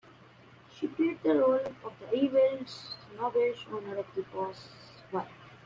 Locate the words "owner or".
3.71-4.05